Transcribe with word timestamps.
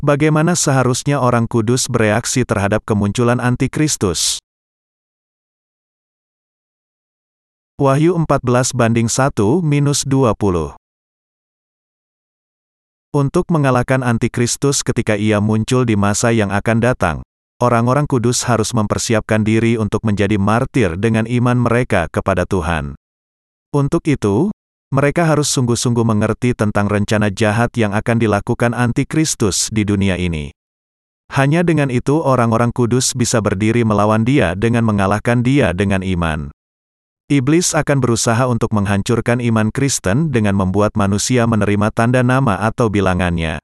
Bagaimana 0.00 0.56
seharusnya 0.56 1.20
orang 1.20 1.44
kudus 1.44 1.84
bereaksi 1.84 2.48
terhadap 2.48 2.88
kemunculan 2.88 3.36
antikristus? 3.36 4.40
Wahyu 7.76 8.16
14 8.16 8.72
banding 8.72 9.12
1 9.12 9.60
minus 9.60 10.08
20 10.08 10.72
Untuk 13.12 13.44
mengalahkan 13.52 14.00
antikristus 14.00 14.80
ketika 14.80 15.20
ia 15.20 15.36
muncul 15.36 15.84
di 15.84 16.00
masa 16.00 16.32
yang 16.32 16.48
akan 16.48 16.80
datang, 16.80 17.16
orang-orang 17.60 18.08
kudus 18.08 18.48
harus 18.48 18.72
mempersiapkan 18.72 19.44
diri 19.44 19.76
untuk 19.76 20.00
menjadi 20.08 20.40
martir 20.40 20.96
dengan 20.96 21.28
iman 21.28 21.60
mereka 21.60 22.08
kepada 22.08 22.48
Tuhan. 22.48 22.96
Untuk 23.76 24.08
itu, 24.08 24.48
mereka 24.90 25.22
harus 25.22 25.46
sungguh-sungguh 25.54 26.02
mengerti 26.02 26.50
tentang 26.50 26.90
rencana 26.90 27.30
jahat 27.30 27.70
yang 27.78 27.94
akan 27.94 28.18
dilakukan 28.18 28.74
antikristus 28.74 29.70
di 29.70 29.86
dunia 29.86 30.18
ini. 30.18 30.50
Hanya 31.30 31.62
dengan 31.62 31.94
itu 31.94 32.18
orang-orang 32.18 32.74
kudus 32.74 33.14
bisa 33.14 33.38
berdiri 33.38 33.86
melawan 33.86 34.26
dia 34.26 34.58
dengan 34.58 34.82
mengalahkan 34.82 35.46
dia 35.46 35.70
dengan 35.70 36.02
iman. 36.02 36.50
Iblis 37.30 37.78
akan 37.78 38.02
berusaha 38.02 38.50
untuk 38.50 38.74
menghancurkan 38.74 39.38
iman 39.38 39.70
Kristen 39.70 40.34
dengan 40.34 40.58
membuat 40.58 40.98
manusia 40.98 41.46
menerima 41.46 41.94
tanda 41.94 42.26
nama 42.26 42.58
atau 42.58 42.90
bilangannya. 42.90 43.62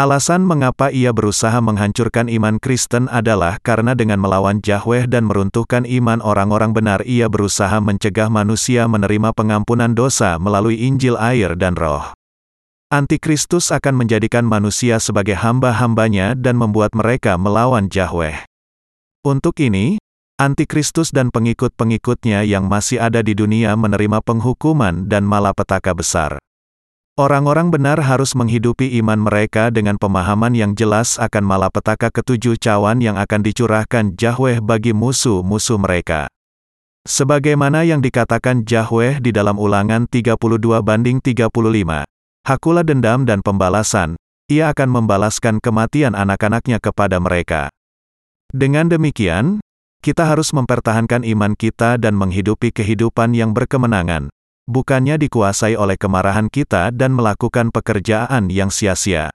Alasan 0.00 0.48
mengapa 0.48 0.88
ia 0.88 1.12
berusaha 1.12 1.60
menghancurkan 1.60 2.32
iman 2.32 2.56
Kristen 2.56 3.04
adalah 3.12 3.60
karena 3.60 3.92
dengan 3.92 4.16
melawan 4.16 4.64
Yahweh 4.64 5.04
dan 5.04 5.28
meruntuhkan 5.28 5.84
iman 5.84 6.24
orang-orang 6.24 6.72
benar 6.72 7.04
ia 7.04 7.28
berusaha 7.28 7.76
mencegah 7.84 8.32
manusia 8.32 8.88
menerima 8.88 9.36
pengampunan 9.36 9.92
dosa 9.92 10.40
melalui 10.40 10.80
Injil 10.80 11.20
air 11.20 11.52
dan 11.52 11.76
roh. 11.76 12.16
Antikristus 12.88 13.68
akan 13.68 14.00
menjadikan 14.00 14.48
manusia 14.48 14.96
sebagai 15.04 15.36
hamba-hambanya 15.36 16.32
dan 16.32 16.56
membuat 16.56 16.96
mereka 16.96 17.36
melawan 17.36 17.92
Yahweh. 17.92 18.48
Untuk 19.20 19.60
ini, 19.60 20.00
Antikristus 20.40 21.12
dan 21.12 21.28
pengikut-pengikutnya 21.28 22.48
yang 22.48 22.72
masih 22.72 23.04
ada 23.04 23.20
di 23.20 23.36
dunia 23.36 23.76
menerima 23.76 24.24
penghukuman 24.24 25.12
dan 25.12 25.28
malapetaka 25.28 25.92
besar. 25.92 26.40
Orang-orang 27.20 27.68
benar 27.68 28.00
harus 28.00 28.32
menghidupi 28.32 28.96
iman 29.04 29.20
mereka 29.20 29.68
dengan 29.68 30.00
pemahaman 30.00 30.56
yang 30.56 30.72
jelas 30.72 31.20
akan 31.20 31.44
malapetaka 31.44 32.08
ketujuh 32.08 32.56
cawan 32.56 33.04
yang 33.04 33.20
akan 33.20 33.44
dicurahkan 33.44 34.16
Yahweh 34.16 34.64
bagi 34.64 34.96
musuh-musuh 34.96 35.76
mereka. 35.76 36.32
Sebagaimana 37.04 37.84
yang 37.84 38.00
dikatakan 38.00 38.64
Yahweh 38.64 39.20
di 39.20 39.36
dalam 39.36 39.60
ulangan 39.60 40.08
32 40.08 40.80
banding 40.80 41.20
35, 41.20 42.08
Hakulah 42.40 42.88
dendam 42.88 43.28
dan 43.28 43.44
pembalasan, 43.44 44.16
ia 44.48 44.72
akan 44.72 44.88
membalaskan 44.88 45.60
kematian 45.60 46.16
anak-anaknya 46.16 46.80
kepada 46.80 47.20
mereka. 47.20 47.68
Dengan 48.48 48.88
demikian, 48.88 49.60
kita 50.00 50.24
harus 50.24 50.56
mempertahankan 50.56 51.28
iman 51.36 51.52
kita 51.52 52.00
dan 52.00 52.16
menghidupi 52.16 52.72
kehidupan 52.72 53.36
yang 53.36 53.52
berkemenangan, 53.52 54.32
bukannya 54.68 55.16
dikuasai 55.16 55.78
oleh 55.78 55.94
kemarahan 55.94 56.50
kita 56.50 56.90
dan 56.90 57.14
melakukan 57.14 57.70
pekerjaan 57.70 58.50
yang 58.50 58.68
sia-sia. 58.68 59.30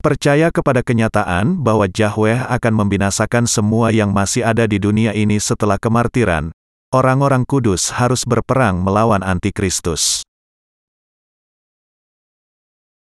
Percaya 0.00 0.48
kepada 0.48 0.80
kenyataan 0.80 1.60
bahwa 1.60 1.84
Yahweh 1.84 2.48
akan 2.48 2.72
membinasakan 2.72 3.44
semua 3.44 3.92
yang 3.92 4.16
masih 4.16 4.40
ada 4.48 4.64
di 4.64 4.80
dunia 4.80 5.12
ini 5.12 5.36
setelah 5.36 5.76
kemartiran. 5.76 6.56
Orang-orang 6.88 7.44
kudus 7.44 7.92
harus 7.94 8.24
berperang 8.24 8.80
melawan 8.80 9.20
antikristus. 9.20 10.24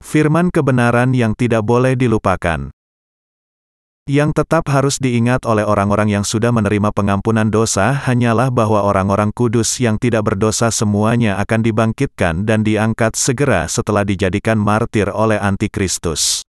Firman 0.03 0.51
kebenaran 0.51 1.15
yang 1.15 1.35
tidak 1.39 1.63
boleh 1.63 1.95
dilupakan. 1.95 2.71
Yang 4.09 4.41
tetap 4.41 4.65
harus 4.73 4.97
diingat 4.97 5.45
oleh 5.45 5.61
orang-orang 5.61 6.09
yang 6.09 6.25
sudah 6.25 6.49
menerima 6.49 6.89
pengampunan 6.97 7.45
dosa 7.53 7.93
hanyalah 7.93 8.49
bahwa 8.49 8.81
orang-orang 8.81 9.29
kudus 9.29 9.77
yang 9.77 10.01
tidak 10.01 10.25
berdosa 10.25 10.73
semuanya 10.73 11.37
akan 11.37 11.61
dibangkitkan 11.61 12.41
dan 12.41 12.65
diangkat 12.65 13.13
segera 13.13 13.69
setelah 13.69 14.01
dijadikan 14.01 14.57
martir 14.57 15.13
oleh 15.13 15.37
antikristus. 15.37 16.41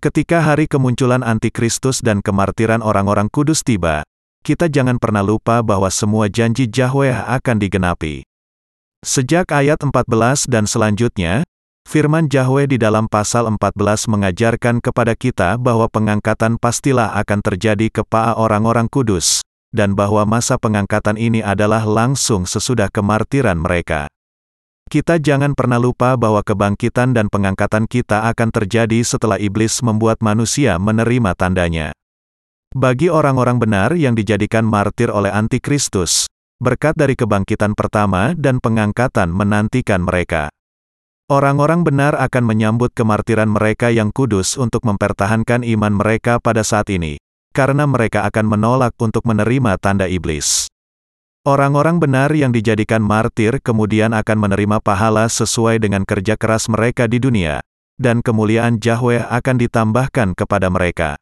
Ketika 0.00 0.40
hari 0.40 0.64
kemunculan 0.64 1.20
antikristus 1.20 2.00
dan 2.00 2.24
kemartiran 2.24 2.80
orang-orang 2.80 3.28
kudus 3.28 3.60
tiba, 3.60 4.00
kita 4.40 4.72
jangan 4.72 4.96
pernah 4.96 5.20
lupa 5.20 5.60
bahwa 5.60 5.92
semua 5.92 6.32
janji 6.32 6.72
Yahweh 6.72 7.12
akan 7.12 7.56
digenapi. 7.60 8.24
Sejak 9.04 9.52
ayat 9.52 9.76
14 9.84 10.48
dan 10.48 10.64
selanjutnya, 10.64 11.44
Firman 11.88 12.28
Yahweh 12.28 12.68
di 12.68 12.76
dalam 12.76 13.08
pasal 13.08 13.48
14 13.48 14.12
mengajarkan 14.12 14.84
kepada 14.84 15.16
kita 15.16 15.56
bahwa 15.56 15.88
pengangkatan 15.88 16.60
pastilah 16.60 17.16
akan 17.16 17.40
terjadi 17.40 17.88
kepada 17.88 18.36
orang-orang 18.36 18.92
kudus, 18.92 19.40
dan 19.72 19.96
bahwa 19.96 20.28
masa 20.28 20.60
pengangkatan 20.60 21.16
ini 21.16 21.40
adalah 21.40 21.88
langsung 21.88 22.44
sesudah 22.44 22.92
kemartiran 22.92 23.56
mereka. 23.56 24.04
Kita 24.92 25.16
jangan 25.16 25.56
pernah 25.56 25.80
lupa 25.80 26.12
bahwa 26.20 26.44
kebangkitan 26.44 27.16
dan 27.16 27.32
pengangkatan 27.32 27.88
kita 27.88 28.28
akan 28.36 28.52
terjadi 28.52 29.00
setelah 29.00 29.40
iblis 29.40 29.80
membuat 29.80 30.20
manusia 30.20 30.76
menerima 30.76 31.32
tandanya. 31.40 31.96
Bagi 32.76 33.08
orang-orang 33.08 33.64
benar 33.64 33.96
yang 33.96 34.12
dijadikan 34.12 34.68
martir 34.68 35.08
oleh 35.08 35.32
antikristus, 35.32 36.28
berkat 36.60 37.00
dari 37.00 37.16
kebangkitan 37.16 37.72
pertama 37.72 38.36
dan 38.36 38.60
pengangkatan 38.60 39.32
menantikan 39.32 40.04
mereka. 40.04 40.52
Orang-orang 41.28 41.84
benar 41.84 42.16
akan 42.16 42.40
menyambut 42.40 42.96
kemartiran 42.96 43.52
mereka 43.52 43.92
yang 43.92 44.08
kudus 44.08 44.56
untuk 44.56 44.80
mempertahankan 44.88 45.60
iman 45.60 45.92
mereka 45.92 46.40
pada 46.40 46.64
saat 46.64 46.88
ini, 46.88 47.20
karena 47.52 47.84
mereka 47.84 48.24
akan 48.24 48.48
menolak 48.48 48.96
untuk 48.96 49.28
menerima 49.28 49.76
tanda 49.76 50.08
iblis. 50.08 50.72
Orang-orang 51.44 52.00
benar 52.00 52.32
yang 52.32 52.48
dijadikan 52.48 53.04
martir 53.04 53.60
kemudian 53.60 54.16
akan 54.16 54.40
menerima 54.40 54.80
pahala 54.80 55.28
sesuai 55.28 55.76
dengan 55.84 56.08
kerja 56.08 56.40
keras 56.40 56.64
mereka 56.72 57.04
di 57.04 57.20
dunia, 57.20 57.60
dan 58.00 58.24
kemuliaan 58.24 58.80
Yahweh 58.80 59.28
akan 59.28 59.56
ditambahkan 59.60 60.32
kepada 60.32 60.72
mereka. 60.72 61.20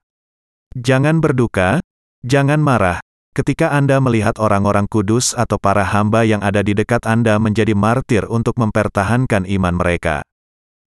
Jangan 0.78 1.19
berduka, 1.19 1.83
jangan 2.23 2.62
marah, 2.62 3.03
Ketika 3.37 3.69
Anda 3.69 4.01
melihat 4.01 4.41
orang-orang 4.41 4.89
kudus 4.89 5.37
atau 5.37 5.61
para 5.61 5.85
hamba 5.85 6.25
yang 6.25 6.41
ada 6.41 6.65
di 6.65 6.73
dekat 6.73 7.05
Anda 7.05 7.37
menjadi 7.37 7.77
martir 7.77 8.25
untuk 8.33 8.57
mempertahankan 8.57 9.45
iman 9.45 9.77
mereka. 9.77 10.25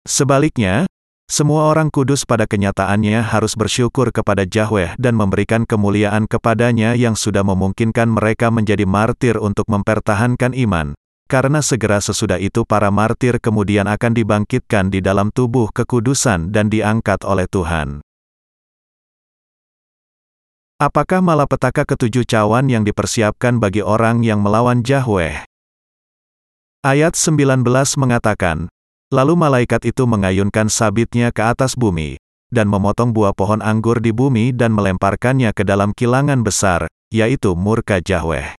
Sebaliknya, 0.02 0.90
semua 1.30 1.70
orang 1.70 1.86
kudus 1.86 2.26
pada 2.26 2.50
kenyataannya 2.50 3.22
harus 3.22 3.54
bersyukur 3.54 4.10
kepada 4.10 4.42
Yahweh 4.42 4.98
dan 4.98 5.14
memberikan 5.14 5.62
kemuliaan 5.62 6.26
kepadanya 6.26 6.98
yang 6.98 7.14
sudah 7.14 7.46
memungkinkan 7.46 8.10
mereka 8.10 8.50
menjadi 8.50 8.90
martir 8.90 9.38
untuk 9.38 9.70
mempertahankan 9.70 10.50
iman, 10.66 10.98
karena 11.30 11.62
segera 11.62 12.02
sesudah 12.02 12.42
itu 12.42 12.66
para 12.66 12.90
martir 12.90 13.38
kemudian 13.38 13.86
akan 13.86 14.18
dibangkitkan 14.18 14.90
di 14.90 14.98
dalam 14.98 15.30
tubuh 15.30 15.70
kekudusan 15.70 16.50
dan 16.50 16.66
diangkat 16.66 17.22
oleh 17.22 17.46
Tuhan. 17.46 18.02
Apakah 20.82 21.22
malapetaka 21.22 21.86
ketujuh 21.86 22.26
cawan 22.26 22.66
yang 22.66 22.82
dipersiapkan 22.82 23.62
bagi 23.62 23.86
orang 23.86 24.26
yang 24.26 24.42
melawan 24.42 24.82
Yahweh? 24.82 25.46
Ayat 26.82 27.14
19 27.14 27.62
mengatakan, 28.02 28.66
Lalu 29.14 29.38
malaikat 29.38 29.86
itu 29.86 30.10
mengayunkan 30.10 30.66
sabitnya 30.66 31.30
ke 31.30 31.38
atas 31.38 31.78
bumi, 31.78 32.18
dan 32.50 32.66
memotong 32.66 33.14
buah 33.14 33.30
pohon 33.30 33.62
anggur 33.62 34.02
di 34.02 34.10
bumi 34.10 34.50
dan 34.50 34.74
melemparkannya 34.74 35.54
ke 35.54 35.62
dalam 35.62 35.94
kilangan 35.94 36.42
besar, 36.42 36.90
yaitu 37.14 37.54
murka 37.54 38.02
Yahweh. 38.02 38.58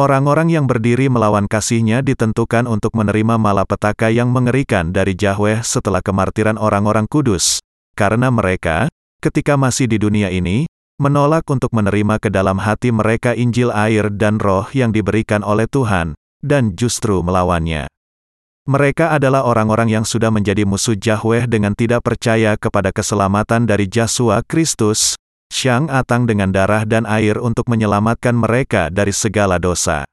Orang-orang 0.00 0.48
yang 0.48 0.64
berdiri 0.64 1.12
melawan 1.12 1.44
kasihnya 1.44 2.00
ditentukan 2.00 2.64
untuk 2.64 2.96
menerima 2.96 3.36
malapetaka 3.36 4.08
yang 4.08 4.32
mengerikan 4.32 4.96
dari 4.96 5.12
Yahweh 5.12 5.60
setelah 5.60 6.00
kemartiran 6.00 6.56
orang-orang 6.56 7.04
kudus, 7.04 7.60
karena 7.92 8.32
mereka, 8.32 8.88
ketika 9.20 9.60
masih 9.60 9.92
di 9.92 10.00
dunia 10.00 10.32
ini, 10.32 10.64
menolak 11.02 11.42
untuk 11.50 11.74
menerima 11.74 12.22
ke 12.22 12.30
dalam 12.30 12.62
hati 12.62 12.94
mereka 12.94 13.34
Injil 13.34 13.74
air 13.74 14.08
dan 14.14 14.38
roh 14.38 14.70
yang 14.70 14.94
diberikan 14.94 15.42
oleh 15.42 15.66
Tuhan, 15.66 16.14
dan 16.38 16.78
justru 16.78 17.18
melawannya. 17.20 17.90
Mereka 18.64 19.12
adalah 19.12 19.44
orang-orang 19.44 19.92
yang 19.92 20.04
sudah 20.08 20.32
menjadi 20.32 20.64
musuh 20.64 20.96
Yahweh 20.96 21.44
dengan 21.44 21.76
tidak 21.76 22.00
percaya 22.00 22.56
kepada 22.56 22.96
keselamatan 22.96 23.68
dari 23.68 23.84
Yesus 23.84 24.40
Kristus, 24.48 25.20
Syang 25.52 25.92
Atang 25.92 26.24
dengan 26.24 26.48
darah 26.48 26.88
dan 26.88 27.04
air 27.04 27.36
untuk 27.36 27.68
menyelamatkan 27.68 28.32
mereka 28.32 28.88
dari 28.88 29.12
segala 29.12 29.60
dosa. 29.60 30.08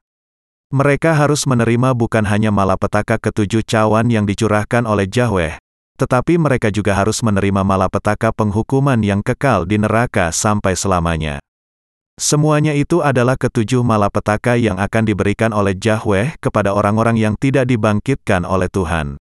Mereka 0.68 1.16
harus 1.16 1.48
menerima 1.48 1.96
bukan 1.96 2.28
hanya 2.28 2.52
malapetaka 2.52 3.16
ketujuh 3.20 3.64
cawan 3.64 4.12
yang 4.12 4.28
dicurahkan 4.28 4.84
oleh 4.84 5.08
Yahweh, 5.08 5.56
tetapi 6.00 6.40
mereka 6.40 6.72
juga 6.72 6.96
harus 6.96 7.20
menerima 7.20 7.62
malapetaka 7.62 8.32
penghukuman 8.32 8.98
yang 9.04 9.20
kekal 9.20 9.64
di 9.64 9.76
neraka 9.80 10.32
sampai 10.32 10.74
selamanya. 10.74 11.38
Semuanya 12.20 12.76
itu 12.76 13.00
adalah 13.00 13.40
ketujuh 13.40 13.80
malapetaka 13.80 14.60
yang 14.60 14.76
akan 14.76 15.08
diberikan 15.08 15.50
oleh 15.50 15.72
Yahweh 15.72 16.36
kepada 16.44 16.76
orang-orang 16.76 17.16
yang 17.16 17.34
tidak 17.40 17.66
dibangkitkan 17.66 18.44
oleh 18.44 18.68
Tuhan. 18.68 19.16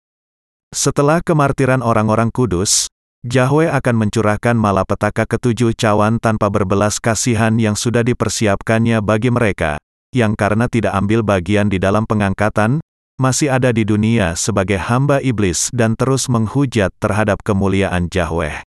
Setelah 0.74 1.22
kemartiran 1.22 1.86
orang-orang 1.86 2.34
kudus, 2.34 2.90
Yahweh 3.26 3.70
akan 3.70 3.96
mencurahkan 4.06 4.56
malapetaka 4.58 5.28
ketujuh 5.28 5.76
cawan 5.76 6.18
tanpa 6.24 6.48
berbelas 6.48 6.98
kasihan 7.04 7.58
yang 7.60 7.76
sudah 7.76 8.02
dipersiapkannya 8.02 9.04
bagi 9.06 9.28
mereka, 9.28 9.76
yang 10.16 10.34
karena 10.34 10.66
tidak 10.66 10.98
ambil 10.98 11.22
bagian 11.22 11.70
di 11.70 11.78
dalam 11.78 12.08
pengangkatan, 12.10 12.82
masih 13.20 13.52
ada 13.52 13.76
di 13.76 13.84
dunia 13.84 14.34
sebagai 14.40 14.80
hamba 14.80 15.20
iblis 15.20 15.68
dan 15.76 16.00
terus 16.00 16.32
menghujat 16.32 16.96
terhadap 17.04 17.44
kemuliaan 17.44 18.08
Yahweh. 18.08 18.64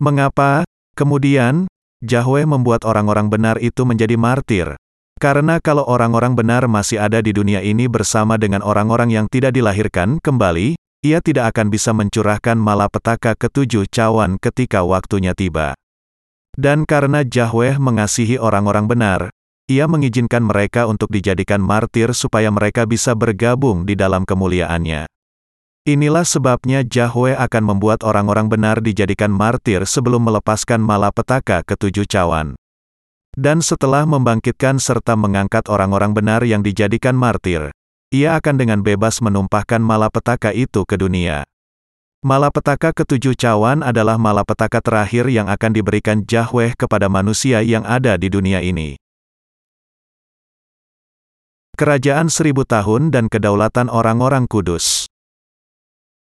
Mengapa, 0.00 0.64
kemudian, 0.96 1.68
Yahweh 2.00 2.48
membuat 2.48 2.88
orang-orang 2.88 3.28
benar 3.28 3.60
itu 3.60 3.84
menjadi 3.84 4.16
martir? 4.16 4.68
Karena 5.20 5.60
kalau 5.60 5.84
orang-orang 5.84 6.36
benar 6.36 6.64
masih 6.68 7.00
ada 7.00 7.20
di 7.20 7.36
dunia 7.36 7.60
ini 7.60 7.88
bersama 7.88 8.40
dengan 8.40 8.64
orang-orang 8.64 9.12
yang 9.12 9.26
tidak 9.28 9.52
dilahirkan 9.52 10.20
kembali, 10.24 10.76
ia 11.04 11.20
tidak 11.20 11.52
akan 11.52 11.68
bisa 11.68 11.92
mencurahkan 11.92 12.56
malapetaka 12.56 13.36
ketujuh 13.36 13.88
cawan 13.92 14.40
ketika 14.40 14.84
waktunya 14.84 15.36
tiba. 15.36 15.76
Dan 16.56 16.88
karena 16.88 17.20
Yahweh 17.20 17.76
mengasihi 17.76 18.40
orang-orang 18.40 18.88
benar, 18.88 19.20
ia 19.66 19.90
mengizinkan 19.90 20.46
mereka 20.46 20.86
untuk 20.86 21.10
dijadikan 21.10 21.58
martir 21.58 22.14
supaya 22.14 22.54
mereka 22.54 22.86
bisa 22.86 23.18
bergabung 23.18 23.82
di 23.82 23.98
dalam 23.98 24.22
kemuliaannya. 24.22 25.10
Inilah 25.86 26.26
sebabnya 26.26 26.82
Yahweh 26.82 27.38
akan 27.38 27.62
membuat 27.62 28.02
orang-orang 28.02 28.50
benar 28.50 28.82
dijadikan 28.82 29.30
martir 29.30 29.86
sebelum 29.86 30.22
melepaskan 30.26 30.82
malapetaka 30.82 31.62
ketujuh 31.62 32.06
cawan. 32.06 32.58
Dan 33.34 33.62
setelah 33.62 34.02
membangkitkan 34.02 34.82
serta 34.82 35.14
mengangkat 35.14 35.70
orang-orang 35.70 36.10
benar 36.10 36.42
yang 36.42 36.62
dijadikan 36.62 37.14
martir, 37.14 37.70
ia 38.10 38.34
akan 38.38 38.58
dengan 38.58 38.80
bebas 38.82 39.22
menumpahkan 39.22 39.78
malapetaka 39.78 40.54
itu 40.54 40.82
ke 40.82 40.98
dunia. 40.98 41.46
Malapetaka 42.26 42.90
ketujuh 42.90 43.38
cawan 43.38 43.86
adalah 43.86 44.18
malapetaka 44.18 44.82
terakhir 44.82 45.30
yang 45.30 45.46
akan 45.46 45.70
diberikan 45.70 46.26
Yahweh 46.26 46.74
kepada 46.74 47.06
manusia 47.06 47.62
yang 47.62 47.86
ada 47.86 48.18
di 48.18 48.26
dunia 48.26 48.58
ini. 48.58 48.98
Kerajaan 51.76 52.32
seribu 52.32 52.64
tahun 52.64 53.12
dan 53.12 53.28
kedaulatan 53.28 53.92
orang-orang 53.92 54.48
kudus. 54.48 55.12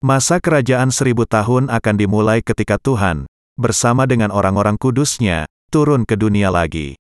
Masa 0.02 0.42
kerajaan 0.42 0.90
seribu 0.90 1.30
tahun 1.30 1.70
akan 1.70 1.94
dimulai 1.94 2.42
ketika 2.42 2.82
Tuhan, 2.82 3.30
bersama 3.54 4.10
dengan 4.10 4.34
orang-orang 4.34 4.82
kudusnya, 4.82 5.46
turun 5.70 6.10
ke 6.10 6.18
dunia 6.18 6.50
lagi. 6.50 6.98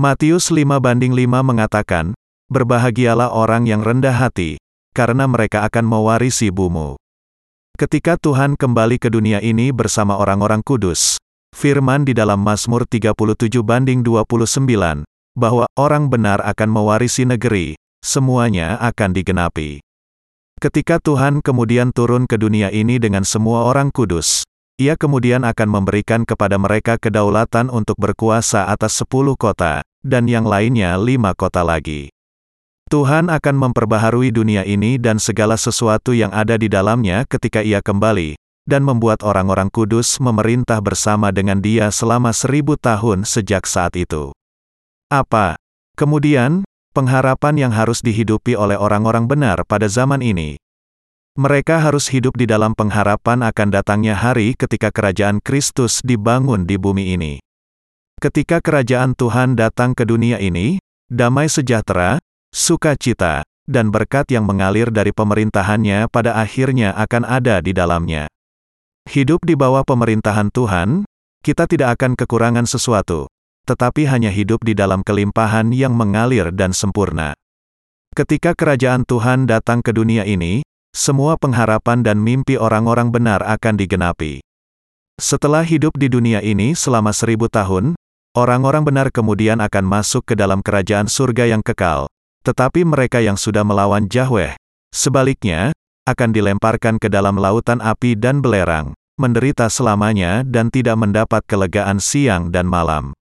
Matius 0.00 0.48
5 0.48 0.80
banding 0.80 1.12
5 1.12 1.44
mengatakan, 1.44 2.16
Berbahagialah 2.48 3.28
orang 3.28 3.68
yang 3.68 3.84
rendah 3.84 4.16
hati, 4.16 4.56
karena 4.96 5.28
mereka 5.28 5.60
akan 5.68 5.84
mewarisi 5.84 6.48
bumi. 6.48 6.96
Ketika 7.76 8.16
Tuhan 8.16 8.56
kembali 8.56 8.96
ke 8.96 9.12
dunia 9.12 9.44
ini 9.44 9.68
bersama 9.68 10.16
orang-orang 10.16 10.64
kudus, 10.64 11.20
firman 11.52 12.08
di 12.08 12.16
dalam 12.16 12.40
Mazmur 12.40 12.88
37 12.88 13.12
banding 13.60 14.00
29, 14.00 15.04
bahwa 15.38 15.70
orang 15.78 16.10
benar 16.10 16.42
akan 16.42 16.68
mewarisi 16.70 17.26
negeri, 17.26 17.78
semuanya 18.02 18.80
akan 18.80 19.10
digenapi. 19.14 19.80
Ketika 20.60 21.00
Tuhan 21.00 21.40
kemudian 21.40 21.88
turun 21.92 22.28
ke 22.28 22.36
dunia 22.36 22.68
ini 22.68 23.00
dengan 23.00 23.24
semua 23.24 23.64
orang 23.64 23.88
kudus, 23.88 24.44
ia 24.80 24.96
kemudian 24.96 25.44
akan 25.44 25.68
memberikan 25.68 26.24
kepada 26.24 26.56
mereka 26.56 26.96
kedaulatan 26.96 27.68
untuk 27.68 28.00
berkuasa 28.00 28.68
atas 28.68 28.96
sepuluh 29.00 29.36
kota, 29.36 29.84
dan 30.00 30.24
yang 30.24 30.48
lainnya 30.48 30.96
lima 30.96 31.36
kota 31.36 31.60
lagi. 31.60 32.08
Tuhan 32.88 33.30
akan 33.30 33.56
memperbaharui 33.70 34.34
dunia 34.34 34.66
ini 34.66 34.98
dan 34.98 35.22
segala 35.22 35.54
sesuatu 35.54 36.10
yang 36.10 36.34
ada 36.34 36.58
di 36.58 36.66
dalamnya 36.66 37.22
ketika 37.28 37.62
ia 37.62 37.78
kembali, 37.78 38.34
dan 38.66 38.82
membuat 38.82 39.22
orang-orang 39.22 39.70
kudus 39.70 40.18
memerintah 40.18 40.82
bersama 40.82 41.30
dengan 41.30 41.62
dia 41.62 41.92
selama 41.94 42.34
seribu 42.34 42.74
tahun 42.80 43.22
sejak 43.28 43.68
saat 43.68 43.94
itu. 43.94 44.34
Apa? 45.10 45.58
Kemudian, 45.98 46.62
pengharapan 46.94 47.58
yang 47.58 47.72
harus 47.74 47.98
dihidupi 47.98 48.54
oleh 48.54 48.78
orang-orang 48.78 49.26
benar 49.26 49.66
pada 49.66 49.90
zaman 49.90 50.22
ini. 50.22 50.54
Mereka 51.34 51.82
harus 51.82 52.06
hidup 52.14 52.38
di 52.38 52.46
dalam 52.46 52.78
pengharapan 52.78 53.42
akan 53.42 53.68
datangnya 53.74 54.14
hari 54.14 54.54
ketika 54.54 54.94
kerajaan 54.94 55.42
Kristus 55.42 55.98
dibangun 56.06 56.62
di 56.62 56.78
bumi 56.78 57.18
ini. 57.18 57.42
Ketika 58.22 58.62
kerajaan 58.62 59.18
Tuhan 59.18 59.58
datang 59.58 59.98
ke 59.98 60.06
dunia 60.06 60.38
ini, 60.38 60.78
damai 61.10 61.50
sejahtera, 61.50 62.22
sukacita, 62.54 63.42
dan 63.66 63.90
berkat 63.90 64.30
yang 64.30 64.46
mengalir 64.46 64.94
dari 64.94 65.10
pemerintahannya 65.10 66.06
pada 66.06 66.38
akhirnya 66.38 66.94
akan 66.94 67.26
ada 67.26 67.58
di 67.58 67.74
dalamnya. 67.74 68.30
Hidup 69.10 69.42
di 69.42 69.58
bawah 69.58 69.82
pemerintahan 69.82 70.54
Tuhan, 70.54 71.02
kita 71.42 71.66
tidak 71.66 71.98
akan 71.98 72.14
kekurangan 72.14 72.66
sesuatu, 72.68 73.26
tetapi 73.68 74.08
hanya 74.08 74.30
hidup 74.32 74.62
di 74.62 74.72
dalam 74.76 75.00
kelimpahan 75.04 75.72
yang 75.74 75.92
mengalir 75.96 76.52
dan 76.54 76.72
sempurna. 76.72 77.36
Ketika 78.10 78.58
kerajaan 78.58 79.06
Tuhan 79.06 79.46
datang 79.46 79.80
ke 79.80 79.94
dunia 79.94 80.26
ini, 80.26 80.66
semua 80.90 81.38
pengharapan 81.38 82.02
dan 82.02 82.18
mimpi 82.18 82.58
orang-orang 82.58 83.14
benar 83.14 83.46
akan 83.46 83.78
digenapi. 83.78 84.42
Setelah 85.20 85.62
hidup 85.62 85.94
di 85.94 86.10
dunia 86.10 86.42
ini 86.42 86.74
selama 86.74 87.14
seribu 87.14 87.46
tahun, 87.46 87.94
orang-orang 88.34 88.82
benar 88.82 89.08
kemudian 89.14 89.62
akan 89.62 89.84
masuk 89.86 90.26
ke 90.26 90.34
dalam 90.34 90.64
kerajaan 90.64 91.06
surga 91.06 91.54
yang 91.54 91.62
kekal, 91.62 92.10
tetapi 92.42 92.82
mereka 92.82 93.20
yang 93.22 93.36
sudah 93.38 93.62
melawan 93.62 94.08
Yahweh, 94.10 94.56
sebaliknya, 94.90 95.76
akan 96.08 96.34
dilemparkan 96.34 96.98
ke 96.98 97.06
dalam 97.06 97.38
lautan 97.38 97.78
api 97.78 98.18
dan 98.18 98.42
belerang, 98.42 98.96
menderita 99.20 99.68
selamanya 99.68 100.42
dan 100.42 100.72
tidak 100.72 100.96
mendapat 100.96 101.44
kelegaan 101.44 102.00
siang 102.00 102.48
dan 102.48 102.64
malam. 102.66 103.12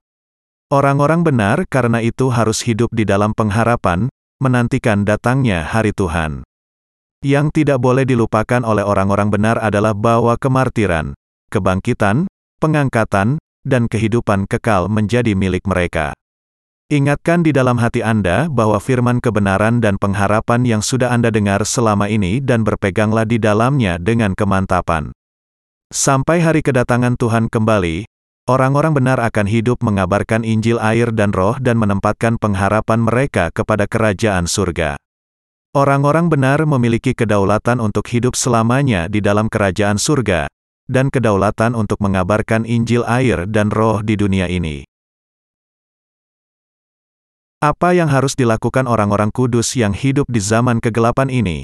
Orang-orang 0.69 1.25
benar 1.25 1.65
karena 1.65 1.97
itu 1.97 2.29
harus 2.29 2.61
hidup 2.61 2.93
di 2.93 3.01
dalam 3.01 3.33
pengharapan, 3.33 4.05
menantikan 4.37 5.01
datangnya 5.01 5.65
hari 5.65 5.89
Tuhan. 5.97 6.45
Yang 7.25 7.57
tidak 7.57 7.81
boleh 7.81 8.05
dilupakan 8.05 8.61
oleh 8.61 8.85
orang-orang 8.85 9.33
benar 9.33 9.57
adalah 9.57 9.97
bahwa 9.97 10.37
kemartiran, 10.37 11.17
kebangkitan, 11.49 12.29
pengangkatan, 12.61 13.41
dan 13.65 13.89
kehidupan 13.89 14.45
kekal 14.45 14.85
menjadi 14.93 15.33
milik 15.33 15.65
mereka. 15.65 16.13
Ingatkan 16.93 17.41
di 17.41 17.49
dalam 17.49 17.81
hati 17.81 18.05
Anda 18.05 18.45
bahwa 18.45 18.77
firman 18.77 19.25
kebenaran 19.25 19.81
dan 19.81 19.97
pengharapan 19.97 20.69
yang 20.69 20.85
sudah 20.85 21.09
Anda 21.09 21.33
dengar 21.33 21.65
selama 21.65 22.13
ini 22.13 22.45
dan 22.45 22.61
berpeganglah 22.61 23.25
di 23.25 23.41
dalamnya 23.41 23.97
dengan 23.97 24.37
kemantapan. 24.37 25.17
Sampai 25.89 26.45
hari 26.45 26.61
kedatangan 26.61 27.17
Tuhan 27.17 27.49
kembali, 27.49 28.05
orang-orang 28.49 28.97
benar 28.97 29.21
akan 29.21 29.45
hidup 29.45 29.85
mengabarkan 29.85 30.41
Injil 30.41 30.81
air 30.81 31.13
dan 31.13 31.29
roh 31.29 31.53
dan 31.61 31.77
menempatkan 31.77 32.41
pengharapan 32.41 32.97
mereka 32.97 33.53
kepada 33.53 33.85
kerajaan 33.85 34.49
surga. 34.49 34.97
Orang-orang 35.77 36.33
benar 36.33 36.65
memiliki 36.65 37.13
kedaulatan 37.13 37.77
untuk 37.77 38.09
hidup 38.09 38.33
selamanya 38.33 39.05
di 39.05 39.21
dalam 39.21 39.53
kerajaan 39.53 40.01
surga, 40.01 40.49
dan 40.89 41.13
kedaulatan 41.13 41.77
untuk 41.77 42.01
mengabarkan 42.01 42.65
Injil 42.65 43.05
air 43.05 43.45
dan 43.45 43.69
roh 43.69 44.01
di 44.01 44.17
dunia 44.17 44.49
ini. 44.49 44.89
Apa 47.61 47.93
yang 47.93 48.09
harus 48.09 48.33
dilakukan 48.33 48.89
orang-orang 48.89 49.29
kudus 49.29 49.77
yang 49.77 49.93
hidup 49.93 50.25
di 50.25 50.41
zaman 50.41 50.81
kegelapan 50.81 51.29
ini? 51.29 51.61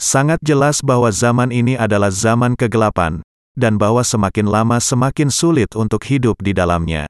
Sangat 0.00 0.40
jelas 0.40 0.80
bahwa 0.80 1.12
zaman 1.12 1.52
ini 1.52 1.76
adalah 1.76 2.08
zaman 2.08 2.56
kegelapan, 2.56 3.20
dan 3.54 3.78
bahwa 3.78 4.02
semakin 4.02 4.46
lama 4.46 4.78
semakin 4.82 5.30
sulit 5.30 5.72
untuk 5.78 6.04
hidup 6.06 6.38
di 6.42 6.54
dalamnya. 6.54 7.06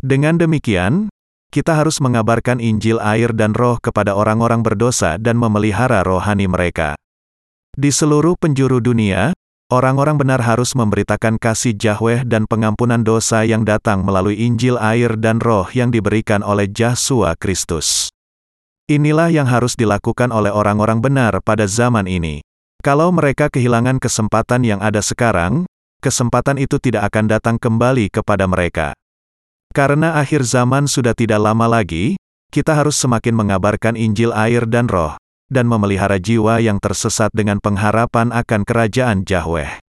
Dengan 0.00 0.36
demikian, 0.40 1.12
kita 1.48 1.76
harus 1.76 2.00
mengabarkan 2.00 2.60
Injil 2.60 3.00
air 3.00 3.32
dan 3.32 3.56
roh 3.56 3.80
kepada 3.80 4.12
orang-orang 4.12 4.60
berdosa 4.60 5.16
dan 5.16 5.40
memelihara 5.40 6.04
rohani 6.04 6.44
mereka. 6.44 6.96
Di 7.72 7.88
seluruh 7.88 8.36
penjuru 8.36 8.82
dunia, 8.82 9.32
Orang-orang 9.68 10.16
benar 10.16 10.40
harus 10.40 10.72
memberitakan 10.72 11.36
kasih 11.36 11.76
Yahweh 11.76 12.24
dan 12.24 12.48
pengampunan 12.48 13.04
dosa 13.04 13.44
yang 13.44 13.68
datang 13.68 14.00
melalui 14.00 14.40
Injil 14.40 14.80
air 14.80 15.12
dan 15.20 15.44
roh 15.44 15.68
yang 15.76 15.92
diberikan 15.92 16.40
oleh 16.40 16.64
Yesus 16.72 17.36
Kristus. 17.36 18.08
Inilah 18.88 19.28
yang 19.28 19.44
harus 19.44 19.76
dilakukan 19.76 20.32
oleh 20.32 20.48
orang-orang 20.48 21.04
benar 21.04 21.44
pada 21.44 21.68
zaman 21.68 22.08
ini. 22.08 22.47
Kalau 22.78 23.10
mereka 23.10 23.50
kehilangan 23.50 23.98
kesempatan 23.98 24.62
yang 24.62 24.78
ada 24.78 25.02
sekarang, 25.02 25.66
kesempatan 25.98 26.62
itu 26.62 26.78
tidak 26.78 27.10
akan 27.10 27.26
datang 27.26 27.56
kembali 27.58 28.06
kepada 28.06 28.46
mereka. 28.46 28.94
Karena 29.74 30.14
akhir 30.22 30.46
zaman 30.46 30.86
sudah 30.86 31.12
tidak 31.12 31.42
lama 31.42 31.66
lagi, 31.66 32.14
kita 32.54 32.78
harus 32.78 32.94
semakin 32.94 33.34
mengabarkan 33.34 33.98
Injil 33.98 34.30
air 34.30 34.64
dan 34.64 34.86
roh, 34.86 35.18
dan 35.50 35.66
memelihara 35.66 36.22
jiwa 36.22 36.62
yang 36.62 36.78
tersesat 36.78 37.34
dengan 37.34 37.58
pengharapan 37.58 38.30
akan 38.30 38.62
kerajaan 38.62 39.26
Yahweh. 39.26 39.82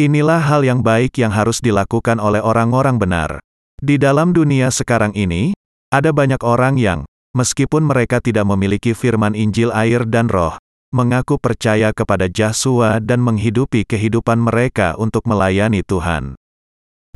Inilah 0.00 0.40
hal 0.40 0.64
yang 0.64 0.80
baik 0.80 1.20
yang 1.20 1.30
harus 1.36 1.60
dilakukan 1.60 2.16
oleh 2.16 2.40
orang-orang 2.40 2.96
benar. 2.96 3.30
Di 3.76 4.00
dalam 4.00 4.32
dunia 4.32 4.72
sekarang 4.72 5.12
ini, 5.12 5.52
ada 5.92 6.16
banyak 6.16 6.40
orang 6.40 6.80
yang, 6.80 7.04
meskipun 7.36 7.84
mereka 7.84 8.24
tidak 8.24 8.48
memiliki 8.48 8.96
firman 8.96 9.36
Injil 9.36 9.68
air 9.72 10.08
dan 10.08 10.32
roh, 10.32 10.56
mengaku 10.94 11.36
percaya 11.36 11.90
kepada 11.90 12.30
Yahshua 12.30 13.02
dan 13.02 13.22
menghidupi 13.22 13.82
kehidupan 13.82 14.38
mereka 14.38 14.94
untuk 14.96 15.26
melayani 15.26 15.82
Tuhan. 15.82 16.38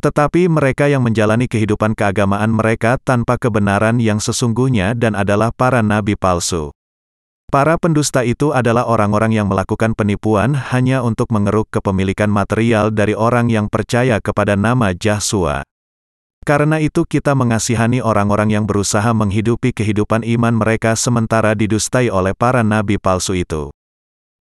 Tetapi 0.01 0.49
mereka 0.49 0.89
yang 0.89 1.05
menjalani 1.05 1.45
kehidupan 1.45 1.93
keagamaan 1.93 2.51
mereka 2.51 2.97
tanpa 2.99 3.37
kebenaran 3.37 4.01
yang 4.01 4.17
sesungguhnya 4.17 4.97
dan 4.97 5.13
adalah 5.13 5.53
para 5.53 5.85
nabi 5.85 6.17
palsu. 6.17 6.73
Para 7.51 7.75
pendusta 7.75 8.23
itu 8.23 8.55
adalah 8.55 8.87
orang-orang 8.87 9.35
yang 9.35 9.51
melakukan 9.51 9.91
penipuan 9.91 10.55
hanya 10.71 11.03
untuk 11.03 11.29
mengeruk 11.35 11.67
kepemilikan 11.67 12.31
material 12.31 12.95
dari 12.95 13.11
orang 13.11 13.51
yang 13.51 13.67
percaya 13.67 14.23
kepada 14.23 14.55
nama 14.55 14.95
Yahshua. 14.95 15.67
Karena 16.41 16.81
itu 16.81 17.05
kita 17.05 17.37
mengasihani 17.37 18.01
orang-orang 18.01 18.49
yang 18.49 18.65
berusaha 18.65 19.13
menghidupi 19.13 19.77
kehidupan 19.77 20.25
iman 20.25 20.57
mereka 20.57 20.97
sementara 20.97 21.53
didustai 21.53 22.09
oleh 22.09 22.33
para 22.33 22.65
nabi 22.65 22.97
palsu 22.97 23.37
itu. 23.37 23.69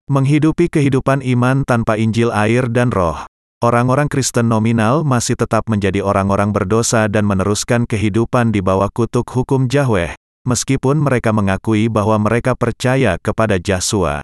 Menghidupi 0.07 0.71
kehidupan 0.71 1.19
iman 1.21 1.67
tanpa 1.67 1.99
Injil 1.99 2.31
air 2.31 2.71
dan 2.71 2.89
roh. 2.89 3.27
Orang-orang 3.59 4.07
Kristen 4.07 4.47
nominal 4.47 5.03
masih 5.03 5.35
tetap 5.35 5.67
menjadi 5.67 5.99
orang-orang 5.99 6.55
berdosa 6.55 7.11
dan 7.11 7.27
meneruskan 7.27 7.83
kehidupan 7.83 8.55
di 8.55 8.63
bawah 8.63 8.87
kutuk 8.87 9.27
hukum 9.27 9.67
Yahweh, 9.67 10.15
meskipun 10.47 11.03
mereka 11.03 11.35
mengakui 11.35 11.91
bahwa 11.91 12.15
mereka 12.23 12.55
percaya 12.55 13.19
kepada 13.19 13.59
Yahshua. 13.59 14.23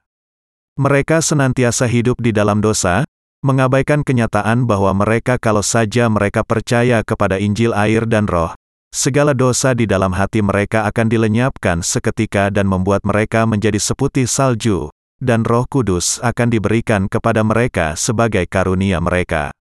Mereka 0.80 1.20
senantiasa 1.20 1.84
hidup 1.92 2.24
di 2.24 2.32
dalam 2.32 2.64
dosa, 2.64 3.04
mengabaikan 3.46 4.02
kenyataan 4.02 4.66
bahwa 4.66 4.90
mereka 4.98 5.38
kalau 5.38 5.62
saja 5.62 6.10
mereka 6.10 6.42
percaya 6.42 7.06
kepada 7.06 7.38
Injil 7.38 7.78
air 7.78 8.10
dan 8.10 8.26
roh, 8.26 8.58
segala 8.90 9.38
dosa 9.38 9.78
di 9.78 9.86
dalam 9.86 10.18
hati 10.18 10.42
mereka 10.42 10.90
akan 10.90 11.06
dilenyapkan 11.06 11.86
seketika 11.86 12.50
dan 12.50 12.66
membuat 12.66 13.06
mereka 13.06 13.46
menjadi 13.46 13.78
seputih 13.78 14.26
salju, 14.26 14.90
dan 15.22 15.46
roh 15.46 15.70
kudus 15.70 16.18
akan 16.26 16.50
diberikan 16.50 17.06
kepada 17.06 17.46
mereka 17.46 17.94
sebagai 17.94 18.50
karunia 18.50 18.98
mereka. 18.98 19.54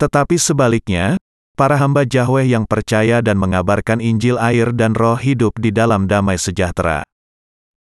Tetapi 0.00 0.40
sebaliknya, 0.40 1.20
para 1.52 1.76
hamba 1.76 2.08
Yahweh 2.08 2.48
yang 2.48 2.64
percaya 2.64 3.20
dan 3.20 3.36
mengabarkan 3.36 4.00
Injil 4.00 4.40
air 4.40 4.72
dan 4.72 4.96
roh 4.96 5.20
hidup 5.20 5.52
di 5.60 5.68
dalam 5.68 6.08
damai 6.08 6.40
sejahtera. 6.40 7.04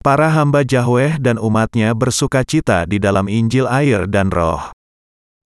Para 0.03 0.33
hamba 0.33 0.67
Yahweh 0.67 1.23
dan 1.23 1.39
umatnya 1.39 1.95
bersuka 1.95 2.43
cita 2.43 2.89
di 2.89 2.99
dalam 2.99 3.31
Injil 3.31 3.71
air 3.71 4.11
dan 4.11 4.33
roh. 4.33 4.73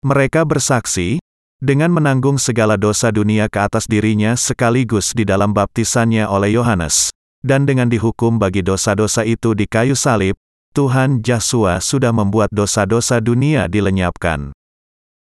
Mereka 0.03 0.43
bersaksi, 0.43 1.23
dengan 1.63 1.95
menanggung 1.95 2.35
segala 2.35 2.75
dosa 2.75 3.07
dunia 3.07 3.47
ke 3.47 3.55
atas 3.63 3.87
dirinya 3.87 4.35
sekaligus 4.35 5.15
di 5.15 5.23
dalam 5.23 5.55
baptisannya 5.55 6.27
oleh 6.27 6.59
Yohanes, 6.59 7.07
dan 7.39 7.63
dengan 7.63 7.87
dihukum 7.87 8.35
bagi 8.35 8.59
dosa-dosa 8.59 9.23
itu 9.23 9.55
di 9.55 9.63
kayu 9.63 9.95
salib, 9.95 10.35
Tuhan 10.75 11.23
Yesus 11.23 11.87
sudah 11.87 12.11
membuat 12.11 12.51
dosa-dosa 12.51 13.23
dunia 13.23 13.71
dilenyapkan. 13.71 14.51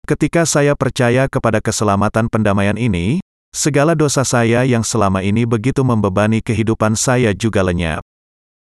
Ketika 0.05 0.45
saya 0.45 0.77
percaya 0.77 1.25
kepada 1.25 1.57
keselamatan 1.57 2.29
pendamaian 2.29 2.77
ini, 2.77 3.17
segala 3.49 3.97
dosa 3.97 4.21
saya 4.21 4.61
yang 4.61 4.85
selama 4.85 5.25
ini 5.25 5.49
begitu 5.49 5.81
membebani 5.81 6.37
kehidupan 6.37 6.93
saya 6.93 7.33
juga 7.33 7.65
lenyap. 7.65 8.05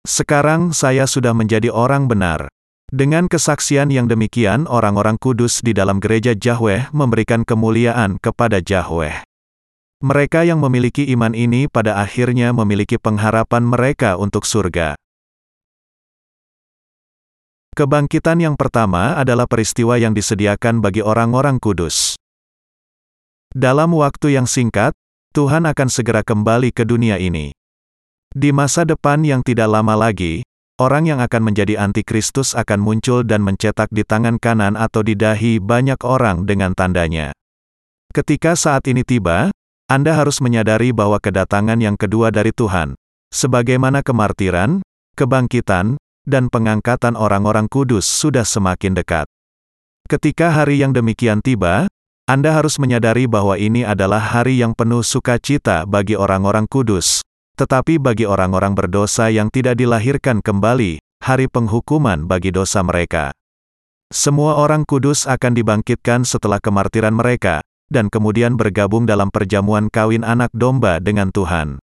Sekarang 0.02 0.74
saya 0.74 1.06
sudah 1.06 1.30
menjadi 1.30 1.70
orang 1.70 2.10
benar. 2.10 2.50
Dengan 2.92 3.24
kesaksian 3.24 3.88
yang 3.88 4.04
demikian, 4.04 4.68
orang-orang 4.68 5.16
kudus 5.16 5.64
di 5.64 5.72
dalam 5.72 5.96
gereja 5.96 6.36
Yahweh 6.36 6.92
memberikan 6.92 7.40
kemuliaan 7.40 8.20
kepada 8.20 8.60
Yahweh. 8.60 9.24
Mereka 10.04 10.44
yang 10.44 10.60
memiliki 10.60 11.08
iman 11.16 11.32
ini 11.32 11.72
pada 11.72 11.96
akhirnya 11.96 12.52
memiliki 12.52 13.00
pengharapan 13.00 13.64
mereka 13.64 14.20
untuk 14.20 14.44
surga. 14.44 14.92
Kebangkitan 17.72 18.44
yang 18.44 18.60
pertama 18.60 19.16
adalah 19.16 19.48
peristiwa 19.48 19.96
yang 19.96 20.12
disediakan 20.12 20.84
bagi 20.84 21.00
orang-orang 21.00 21.56
kudus. 21.56 22.20
Dalam 23.56 23.96
waktu 23.96 24.36
yang 24.36 24.44
singkat, 24.44 24.92
Tuhan 25.32 25.64
akan 25.64 25.88
segera 25.88 26.20
kembali 26.20 26.68
ke 26.76 26.84
dunia 26.84 27.16
ini. 27.16 27.56
Di 28.36 28.52
masa 28.52 28.84
depan 28.84 29.24
yang 29.24 29.40
tidak 29.40 29.72
lama 29.72 29.96
lagi, 29.96 30.44
orang 30.82 31.06
yang 31.06 31.22
akan 31.22 31.46
menjadi 31.46 31.78
antikristus 31.78 32.58
akan 32.58 32.82
muncul 32.82 33.22
dan 33.22 33.46
mencetak 33.46 33.86
di 33.94 34.02
tangan 34.02 34.42
kanan 34.42 34.74
atau 34.74 35.06
di 35.06 35.14
dahi 35.14 35.62
banyak 35.62 36.02
orang 36.02 36.42
dengan 36.42 36.74
tandanya. 36.74 37.30
Ketika 38.10 38.58
saat 38.58 38.90
ini 38.90 39.06
tiba, 39.06 39.54
Anda 39.86 40.18
harus 40.18 40.42
menyadari 40.42 40.90
bahwa 40.90 41.22
kedatangan 41.22 41.78
yang 41.78 41.94
kedua 41.94 42.34
dari 42.34 42.50
Tuhan, 42.50 42.98
sebagaimana 43.30 44.02
kemartiran, 44.02 44.82
kebangkitan, 45.14 45.96
dan 46.26 46.50
pengangkatan 46.50 47.14
orang-orang 47.14 47.70
kudus 47.70 48.04
sudah 48.04 48.42
semakin 48.42 48.98
dekat. 48.98 49.26
Ketika 50.10 50.50
hari 50.50 50.82
yang 50.82 50.90
demikian 50.90 51.40
tiba, 51.40 51.86
Anda 52.26 52.54
harus 52.58 52.78
menyadari 52.82 53.30
bahwa 53.30 53.54
ini 53.58 53.86
adalah 53.86 54.20
hari 54.20 54.58
yang 54.58 54.74
penuh 54.74 55.02
sukacita 55.02 55.86
bagi 55.86 56.14
orang-orang 56.18 56.66
kudus, 56.70 57.22
tetapi 57.56 58.00
bagi 58.00 58.24
orang-orang 58.24 58.72
berdosa 58.72 59.28
yang 59.28 59.52
tidak 59.52 59.76
dilahirkan 59.76 60.40
kembali, 60.40 61.02
hari 61.22 61.46
penghukuman 61.46 62.26
bagi 62.26 62.50
dosa 62.50 62.80
mereka. 62.82 63.30
Semua 64.12 64.60
orang 64.60 64.84
kudus 64.84 65.24
akan 65.24 65.56
dibangkitkan 65.56 66.28
setelah 66.28 66.60
kemartiran 66.60 67.16
mereka, 67.16 67.64
dan 67.88 68.08
kemudian 68.08 68.56
bergabung 68.56 69.04
dalam 69.04 69.28
perjamuan 69.28 69.92
kawin 69.92 70.24
anak 70.24 70.52
domba 70.52 71.00
dengan 71.00 71.32
Tuhan. 71.32 71.80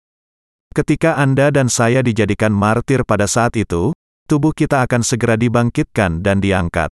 Ketika 0.72 1.16
Anda 1.16 1.48
dan 1.54 1.72
saya 1.72 2.04
dijadikan 2.04 2.52
martir 2.52 3.04
pada 3.08 3.24
saat 3.24 3.54
itu, 3.56 3.94
tubuh 4.26 4.52
kita 4.52 4.84
akan 4.84 5.00
segera 5.00 5.36
dibangkitkan 5.36 6.20
dan 6.20 6.40
diangkat. 6.44 6.92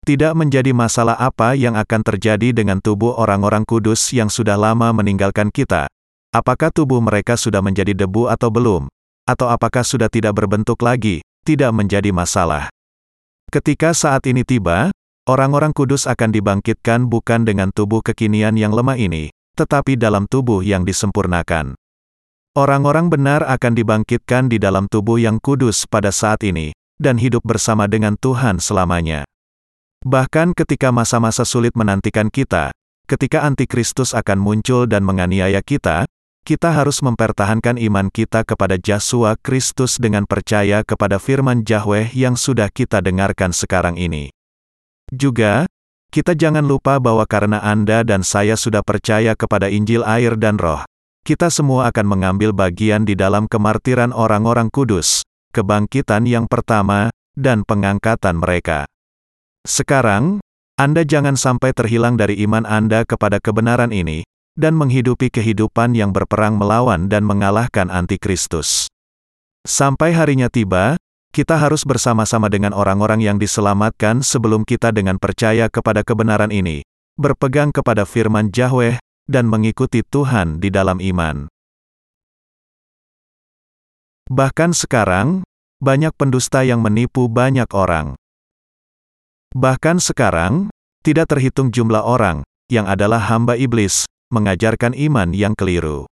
Tidak 0.00 0.32
menjadi 0.32 0.72
masalah 0.72 1.20
apa 1.20 1.52
yang 1.52 1.76
akan 1.76 2.00
terjadi 2.00 2.56
dengan 2.56 2.80
tubuh 2.80 3.20
orang-orang 3.20 3.68
kudus 3.68 4.16
yang 4.16 4.32
sudah 4.32 4.56
lama 4.56 4.96
meninggalkan 4.96 5.52
kita. 5.52 5.92
Apakah 6.30 6.70
tubuh 6.70 7.02
mereka 7.02 7.34
sudah 7.34 7.58
menjadi 7.58 7.90
debu 7.90 8.30
atau 8.30 8.54
belum? 8.54 8.86
Atau 9.26 9.50
apakah 9.50 9.82
sudah 9.82 10.06
tidak 10.06 10.38
berbentuk 10.38 10.78
lagi? 10.78 11.26
Tidak 11.42 11.74
menjadi 11.74 12.14
masalah. 12.14 12.70
Ketika 13.50 13.90
saat 13.90 14.22
ini 14.30 14.46
tiba, 14.46 14.94
orang-orang 15.26 15.74
kudus 15.74 16.06
akan 16.06 16.30
dibangkitkan 16.30 17.10
bukan 17.10 17.42
dengan 17.42 17.74
tubuh 17.74 17.98
kekinian 17.98 18.54
yang 18.54 18.70
lemah 18.70 18.94
ini, 18.94 19.34
tetapi 19.58 19.98
dalam 19.98 20.30
tubuh 20.30 20.62
yang 20.62 20.86
disempurnakan. 20.86 21.74
Orang-orang 22.54 23.10
benar 23.10 23.42
akan 23.50 23.74
dibangkitkan 23.74 24.46
di 24.46 24.62
dalam 24.62 24.86
tubuh 24.86 25.18
yang 25.18 25.42
kudus 25.42 25.82
pada 25.90 26.14
saat 26.14 26.46
ini, 26.46 26.70
dan 27.02 27.18
hidup 27.18 27.42
bersama 27.42 27.90
dengan 27.90 28.14
Tuhan 28.14 28.62
selamanya. 28.62 29.26
Bahkan 30.06 30.54
ketika 30.54 30.94
masa-masa 30.94 31.42
sulit 31.42 31.74
menantikan 31.74 32.30
kita, 32.30 32.70
ketika 33.10 33.42
antikristus 33.42 34.14
akan 34.14 34.38
muncul 34.38 34.86
dan 34.86 35.02
menganiaya 35.02 35.58
kita, 35.58 36.06
kita 36.44 36.72
harus 36.72 37.04
mempertahankan 37.04 37.78
iman 37.78 38.08
kita 38.08 38.42
kepada 38.42 38.80
Yesus 38.80 39.38
Kristus 39.44 40.00
dengan 40.00 40.24
percaya 40.24 40.82
kepada 40.82 41.20
firman 41.20 41.62
Yahweh 41.62 42.12
yang 42.16 42.34
sudah 42.34 42.72
kita 42.72 43.04
dengarkan 43.04 43.52
sekarang 43.52 44.00
ini. 44.00 44.32
Juga, 45.10 45.66
kita 46.10 46.34
jangan 46.34 46.66
lupa 46.66 46.98
bahwa 46.98 47.22
karena 47.26 47.62
Anda 47.62 48.02
dan 48.02 48.26
saya 48.26 48.58
sudah 48.58 48.82
percaya 48.82 49.38
kepada 49.38 49.70
Injil 49.70 50.02
air 50.02 50.34
dan 50.34 50.58
roh, 50.58 50.82
kita 51.22 51.52
semua 51.52 51.92
akan 51.92 52.06
mengambil 52.06 52.50
bagian 52.50 53.06
di 53.06 53.14
dalam 53.14 53.46
kemartiran 53.46 54.10
orang-orang 54.10 54.72
kudus, 54.72 55.22
kebangkitan 55.54 56.26
yang 56.26 56.50
pertama, 56.50 57.14
dan 57.38 57.62
pengangkatan 57.62 58.42
mereka. 58.42 58.90
Sekarang, 59.62 60.40
Anda 60.80 61.04
jangan 61.04 61.36
sampai 61.36 61.76
terhilang 61.76 62.16
dari 62.16 62.40
iman 62.42 62.64
Anda 62.64 63.04
kepada 63.04 63.36
kebenaran 63.38 63.92
ini, 63.92 64.24
dan 64.60 64.76
menghidupi 64.76 65.32
kehidupan 65.32 65.96
yang 65.96 66.12
berperang 66.12 66.60
melawan 66.60 67.08
dan 67.08 67.24
mengalahkan 67.24 67.88
antikristus. 67.88 68.92
Sampai 69.64 70.12
harinya 70.12 70.52
tiba, 70.52 71.00
kita 71.32 71.56
harus 71.56 71.88
bersama-sama 71.88 72.52
dengan 72.52 72.76
orang-orang 72.76 73.24
yang 73.24 73.40
diselamatkan 73.40 74.20
sebelum 74.20 74.68
kita 74.68 74.92
dengan 74.92 75.16
percaya 75.16 75.72
kepada 75.72 76.04
kebenaran 76.04 76.52
ini, 76.52 76.84
berpegang 77.16 77.72
kepada 77.72 78.04
firman 78.04 78.52
Yahweh, 78.52 79.00
dan 79.30 79.48
mengikuti 79.48 80.02
Tuhan 80.04 80.60
di 80.60 80.68
dalam 80.68 80.98
iman. 81.00 81.46
Bahkan 84.30 84.70
sekarang, 84.74 85.46
banyak 85.78 86.12
pendusta 86.18 86.66
yang 86.66 86.82
menipu 86.82 87.26
banyak 87.26 87.66
orang. 87.72 88.18
Bahkan 89.54 89.98
sekarang, 89.98 90.70
tidak 91.02 91.30
terhitung 91.32 91.72
jumlah 91.74 92.02
orang 92.02 92.46
yang 92.70 92.86
adalah 92.86 93.18
hamba 93.18 93.58
iblis, 93.58 94.06
mengajarkan 94.30 94.94
iman 94.94 95.34
yang 95.34 95.52
keliru. 95.58 96.06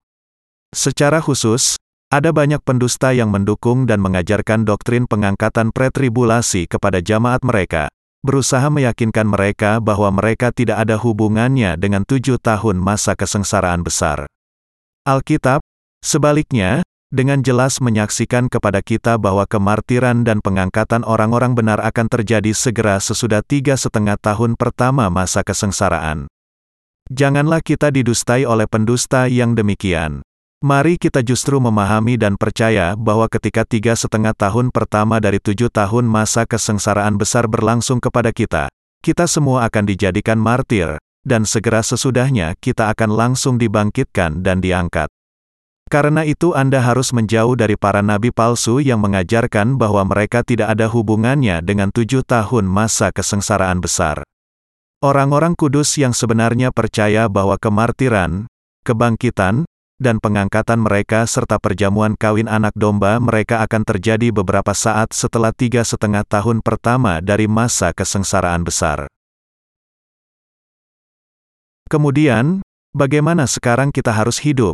Secara 0.76 1.24
khusus, 1.24 1.78
ada 2.08 2.32
banyak 2.32 2.60
pendusta 2.64 3.12
yang 3.12 3.32
mendukung 3.32 3.84
dan 3.84 4.00
mengajarkan 4.00 4.68
doktrin 4.68 5.08
pengangkatan 5.08 5.72
pretribulasi 5.72 6.68
kepada 6.68 7.00
jamaat 7.00 7.44
mereka, 7.44 7.88
berusaha 8.24 8.68
meyakinkan 8.68 9.28
mereka 9.28 9.80
bahwa 9.84 10.12
mereka 10.12 10.52
tidak 10.52 10.84
ada 10.84 10.96
hubungannya 11.00 11.76
dengan 11.80 12.04
tujuh 12.04 12.40
tahun 12.40 12.80
masa 12.80 13.16
kesengsaraan 13.16 13.84
besar. 13.84 14.28
Alkitab, 15.08 15.64
sebaliknya, 16.04 16.84
dengan 17.08 17.40
jelas 17.40 17.80
menyaksikan 17.80 18.52
kepada 18.52 18.84
kita 18.84 19.16
bahwa 19.16 19.48
kemartiran 19.48 20.28
dan 20.28 20.44
pengangkatan 20.44 21.08
orang-orang 21.08 21.56
benar 21.56 21.80
akan 21.80 22.12
terjadi 22.12 22.52
segera 22.52 23.00
sesudah 23.00 23.40
tiga 23.44 23.80
setengah 23.80 24.20
tahun 24.20 24.60
pertama 24.60 25.08
masa 25.08 25.40
kesengsaraan. 25.44 26.28
Janganlah 27.08 27.64
kita 27.64 27.88
didustai 27.88 28.44
oleh 28.44 28.68
pendusta 28.68 29.32
yang 29.32 29.56
demikian. 29.56 30.20
Mari 30.60 31.00
kita 31.00 31.24
justru 31.24 31.56
memahami 31.56 32.20
dan 32.20 32.36
percaya 32.36 33.00
bahwa 33.00 33.32
ketika 33.32 33.64
tiga 33.64 33.96
setengah 33.96 34.36
tahun 34.36 34.76
pertama 34.76 35.24
dari 35.24 35.40
tujuh 35.40 35.72
tahun 35.72 36.04
masa 36.04 36.44
kesengsaraan 36.44 37.16
besar 37.16 37.48
berlangsung 37.48 38.04
kepada 38.04 38.36
kita, 38.36 38.68
kita 39.00 39.24
semua 39.24 39.64
akan 39.72 39.88
dijadikan 39.88 40.36
martir, 40.36 41.00
dan 41.24 41.48
segera 41.48 41.80
sesudahnya 41.80 42.60
kita 42.60 42.92
akan 42.92 43.16
langsung 43.16 43.56
dibangkitkan 43.56 44.44
dan 44.44 44.60
diangkat. 44.60 45.08
Karena 45.88 46.28
itu 46.28 46.52
Anda 46.52 46.84
harus 46.84 47.16
menjauh 47.16 47.56
dari 47.56 47.80
para 47.80 48.04
nabi 48.04 48.36
palsu 48.36 48.84
yang 48.84 49.00
mengajarkan 49.00 49.80
bahwa 49.80 50.04
mereka 50.04 50.44
tidak 50.44 50.76
ada 50.76 50.92
hubungannya 50.92 51.64
dengan 51.64 51.88
tujuh 51.88 52.28
tahun 52.28 52.68
masa 52.68 53.16
kesengsaraan 53.16 53.80
besar. 53.80 54.28
Orang-orang 54.98 55.54
kudus 55.54 55.94
yang 56.02 56.10
sebenarnya 56.10 56.74
percaya 56.74 57.30
bahwa 57.30 57.54
kemartiran, 57.62 58.50
kebangkitan, 58.82 59.70
dan 60.02 60.18
pengangkatan 60.18 60.82
mereka 60.82 61.30
serta 61.30 61.62
perjamuan 61.62 62.18
kawin 62.18 62.50
anak 62.50 62.74
domba 62.74 63.22
mereka 63.22 63.62
akan 63.62 63.86
terjadi 63.86 64.34
beberapa 64.34 64.74
saat 64.74 65.14
setelah 65.14 65.54
tiga 65.54 65.86
setengah 65.86 66.26
tahun 66.26 66.66
pertama 66.66 67.22
dari 67.22 67.46
masa 67.46 67.94
kesengsaraan 67.94 68.66
besar. 68.66 69.06
Kemudian, 71.94 72.66
bagaimana 72.90 73.46
sekarang 73.46 73.94
kita 73.94 74.10
harus 74.10 74.42
hidup? 74.42 74.74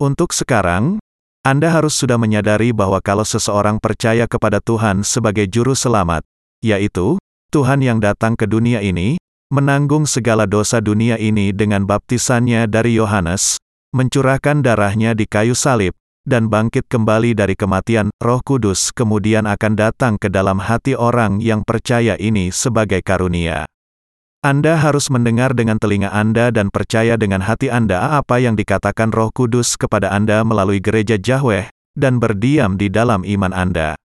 Untuk 0.00 0.32
sekarang, 0.32 0.96
Anda 1.44 1.68
harus 1.68 2.00
sudah 2.00 2.16
menyadari 2.16 2.72
bahwa 2.72 3.04
kalau 3.04 3.28
seseorang 3.28 3.76
percaya 3.76 4.24
kepada 4.24 4.56
Tuhan 4.64 5.04
sebagai 5.04 5.44
juru 5.52 5.76
selamat, 5.76 6.24
yaitu 6.64 7.20
Tuhan 7.50 7.82
yang 7.82 7.98
datang 7.98 8.38
ke 8.38 8.46
dunia 8.46 8.78
ini, 8.78 9.18
menanggung 9.50 10.06
segala 10.06 10.46
dosa 10.46 10.78
dunia 10.78 11.18
ini 11.18 11.50
dengan 11.50 11.82
baptisannya 11.82 12.70
dari 12.70 12.94
Yohanes, 12.94 13.58
mencurahkan 13.90 14.62
darahnya 14.62 15.18
di 15.18 15.26
kayu 15.26 15.58
salib, 15.58 15.90
dan 16.22 16.46
bangkit 16.46 16.86
kembali 16.86 17.34
dari 17.34 17.58
kematian, 17.58 18.14
Roh 18.22 18.38
Kudus 18.46 18.94
kemudian 18.94 19.50
akan 19.50 19.74
datang 19.74 20.14
ke 20.14 20.30
dalam 20.30 20.62
hati 20.62 20.94
orang 20.94 21.42
yang 21.42 21.66
percaya 21.66 22.14
ini 22.22 22.54
sebagai 22.54 23.02
karunia. 23.02 23.66
Anda 24.46 24.78
harus 24.78 25.10
mendengar 25.10 25.50
dengan 25.52 25.82
telinga 25.82 26.14
Anda 26.14 26.54
dan 26.54 26.70
percaya 26.70 27.18
dengan 27.18 27.42
hati 27.42 27.66
Anda 27.66 28.14
apa 28.22 28.38
yang 28.38 28.54
dikatakan 28.54 29.10
Roh 29.10 29.34
Kudus 29.34 29.74
kepada 29.74 30.14
Anda 30.14 30.46
melalui 30.46 30.78
gereja 30.78 31.18
Yahweh, 31.18 31.66
dan 31.98 32.22
berdiam 32.22 32.78
di 32.78 32.86
dalam 32.86 33.26
iman 33.26 33.50
Anda. 33.50 33.98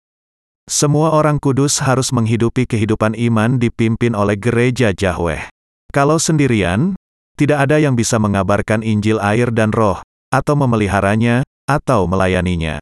Semua 0.66 1.14
orang 1.14 1.38
kudus 1.38 1.78
harus 1.86 2.10
menghidupi 2.10 2.66
kehidupan 2.66 3.14
iman 3.14 3.62
dipimpin 3.62 4.18
oleh 4.18 4.34
gereja 4.34 4.98
Yahweh. 4.98 5.46
Kalau 5.94 6.18
sendirian, 6.18 6.98
tidak 7.38 7.70
ada 7.70 7.78
yang 7.78 7.94
bisa 7.94 8.18
mengabarkan 8.18 8.82
Injil 8.82 9.22
air 9.22 9.54
dan 9.54 9.70
roh, 9.70 10.02
atau 10.34 10.58
memeliharanya, 10.58 11.46
atau 11.70 12.10
melayaninya. 12.10 12.82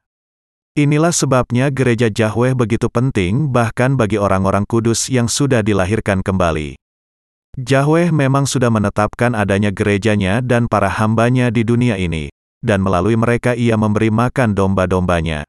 Inilah 0.79 1.11
sebabnya 1.11 1.67
gereja 1.75 2.07
Yahweh 2.07 2.55
begitu 2.55 2.87
penting 2.87 3.51
bahkan 3.51 3.99
bagi 3.99 4.15
orang-orang 4.15 4.63
kudus 4.63 5.11
yang 5.11 5.27
sudah 5.27 5.59
dilahirkan 5.59 6.23
kembali. 6.23 6.79
Yahweh 7.59 8.15
memang 8.15 8.47
sudah 8.47 8.71
menetapkan 8.71 9.35
adanya 9.35 9.75
gerejanya 9.75 10.39
dan 10.39 10.71
para 10.71 10.87
hambanya 10.87 11.51
di 11.51 11.67
dunia 11.67 11.99
ini, 11.99 12.31
dan 12.63 12.79
melalui 12.79 13.19
mereka 13.19 13.59
ia 13.59 13.75
memberi 13.75 14.07
makan 14.07 14.55
domba-dombanya. 14.55 15.43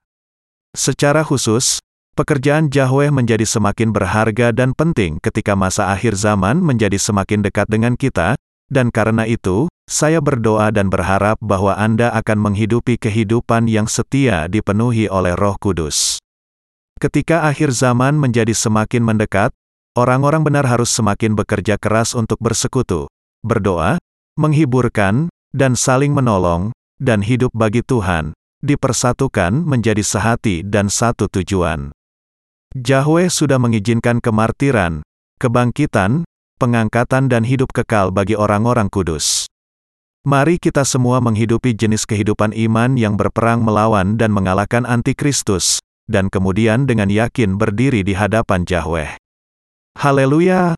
Secara 0.75 1.23
khusus, 1.23 1.79
pekerjaan 2.15 2.71
Yahweh 2.71 3.11
menjadi 3.11 3.43
semakin 3.43 3.91
berharga 3.91 4.55
dan 4.55 4.73
penting 4.73 5.19
ketika 5.19 5.59
masa 5.59 5.91
akhir 5.91 6.15
zaman 6.15 6.63
menjadi 6.63 6.97
semakin 6.97 7.43
dekat 7.43 7.67
dengan 7.67 7.99
kita, 7.99 8.39
dan 8.71 8.95
karena 8.95 9.27
itu, 9.27 9.67
saya 9.91 10.23
berdoa 10.23 10.71
dan 10.71 10.89
berharap 10.89 11.37
bahwa 11.43 11.75
Anda 11.77 12.15
akan 12.15 12.39
menghidupi 12.41 12.97
kehidupan 12.97 13.67
yang 13.67 13.91
setia 13.91 14.47
dipenuhi 14.47 15.11
oleh 15.11 15.35
Roh 15.35 15.59
Kudus. 15.59 16.23
Ketika 17.03 17.51
akhir 17.51 17.75
zaman 17.75 18.17
menjadi 18.17 18.55
semakin 18.55 19.03
mendekat, 19.03 19.53
Orang-orang 19.95 20.43
benar 20.43 20.67
harus 20.67 20.91
semakin 20.91 21.39
bekerja 21.39 21.79
keras 21.79 22.19
untuk 22.19 22.43
bersekutu, 22.43 23.07
berdoa, 23.47 23.95
menghiburkan, 24.35 25.31
dan 25.55 25.79
saling 25.79 26.11
menolong, 26.11 26.75
dan 26.99 27.23
hidup 27.23 27.55
bagi 27.55 27.79
Tuhan, 27.87 28.35
dipersatukan 28.59 29.55
menjadi 29.55 30.03
sehati 30.03 30.67
dan 30.67 30.91
satu 30.91 31.31
tujuan. 31.31 31.95
Yahweh 32.75 33.31
sudah 33.31 33.63
mengizinkan 33.63 34.19
kemartiran, 34.19 35.07
kebangkitan, 35.39 36.27
pengangkatan 36.59 37.31
dan 37.31 37.47
hidup 37.47 37.71
kekal 37.71 38.11
bagi 38.11 38.35
orang-orang 38.35 38.91
kudus. 38.91 39.47
Mari 40.27 40.59
kita 40.59 40.83
semua 40.83 41.23
menghidupi 41.23 41.71
jenis 41.71 42.03
kehidupan 42.03 42.51
iman 42.51 42.99
yang 42.99 43.15
berperang 43.15 43.63
melawan 43.63 44.19
dan 44.19 44.35
mengalahkan 44.35 44.83
antikristus, 44.91 45.79
dan 46.11 46.27
kemudian 46.27 46.83
dengan 46.83 47.15
yakin 47.15 47.55
berdiri 47.55 48.03
di 48.03 48.19
hadapan 48.19 48.67
Yahweh. 48.67 49.23
Haleluya! 49.95 50.75